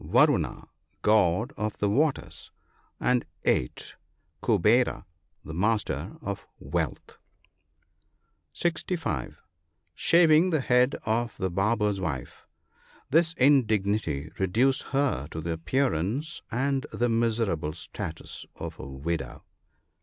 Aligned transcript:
Varuna, 0.03 0.67
God 1.03 1.53
of 1.57 1.77
the 1.77 1.87
waters; 1.87 2.51
and 2.99 3.23
8. 3.45 3.93
Kuvera, 4.41 5.05
the 5.45 5.53
master 5.53 6.17
of 6.23 6.47
wealth. 6.57 7.19
(65.) 8.51 9.37
Shaving 9.93 10.49
the 10.49 10.61
head 10.61 10.95
of 11.05 11.37
the 11.37 11.51
barber's 11.51 12.01
wife.— 12.01 12.47
This 13.11 13.33
indignity 13.33 14.31
reduced 14.39 14.87
her 14.89 15.27
to 15.29 15.39
the 15.39 15.51
appearance 15.51 16.41
and 16.49 16.87
the 16.91 17.07
miserable 17.07 17.73
status 17.73 18.47
of 18.55 18.79
a 18.79 18.87
widow. 18.87 19.43